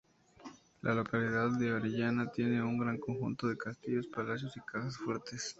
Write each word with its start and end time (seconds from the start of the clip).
La 0.81 0.95
localidad 0.95 1.51
de 1.59 1.73
Orellana 1.73 2.31
tiene 2.31 2.63
un 2.63 2.79
gran 2.79 2.97
conjunto 2.97 3.47
de 3.47 3.55
castillos, 3.55 4.07
palacios 4.07 4.57
y 4.57 4.61
casas 4.61 4.97
fuertes. 4.97 5.49